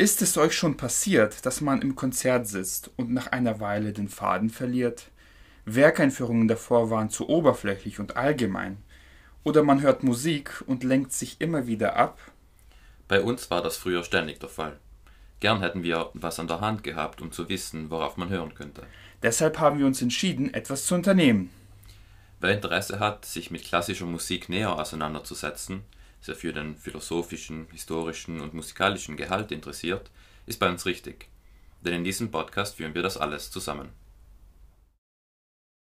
[0.00, 4.08] Ist es euch schon passiert, dass man im Konzert sitzt und nach einer Weile den
[4.08, 5.10] Faden verliert?
[5.66, 8.78] Werkeinführungen davor waren zu oberflächlich und allgemein.
[9.44, 12.18] Oder man hört Musik und lenkt sich immer wieder ab?
[13.08, 14.78] Bei uns war das früher ständig der Fall.
[15.40, 18.84] Gern hätten wir was an der Hand gehabt, um zu wissen, worauf man hören könnte.
[19.22, 21.50] Deshalb haben wir uns entschieden, etwas zu unternehmen.
[22.40, 25.82] Wer Interesse hat, sich mit klassischer Musik näher auseinanderzusetzen,
[26.20, 30.10] sehr für den philosophischen, historischen und musikalischen Gehalt interessiert,
[30.46, 31.28] ist bei uns richtig.
[31.82, 33.99] Denn in diesem Podcast führen wir das alles zusammen.